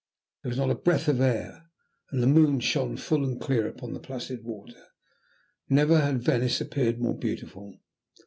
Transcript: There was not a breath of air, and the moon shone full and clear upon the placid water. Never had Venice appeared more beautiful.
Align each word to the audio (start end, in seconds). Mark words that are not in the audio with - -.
There 0.41 0.49
was 0.49 0.57
not 0.57 0.71
a 0.71 0.81
breath 0.81 1.07
of 1.07 1.21
air, 1.21 1.69
and 2.09 2.23
the 2.23 2.27
moon 2.27 2.59
shone 2.59 2.97
full 2.97 3.23
and 3.23 3.39
clear 3.39 3.67
upon 3.67 3.93
the 3.93 3.99
placid 3.99 4.43
water. 4.43 4.87
Never 5.69 5.99
had 5.99 6.23
Venice 6.23 6.59
appeared 6.59 6.99
more 6.99 7.15
beautiful. 7.15 7.75